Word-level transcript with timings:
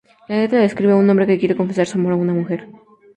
La 0.27 0.37
letra 0.37 0.57
describe 0.61 0.93
a 0.93 0.95
un 0.95 1.07
hombre 1.07 1.27
que 1.27 1.37
quiere 1.37 1.55
confesar 1.55 1.85
su 1.85 1.99
amor 1.99 2.13
a 2.13 2.15
una 2.15 2.33
mujer. 2.33 2.67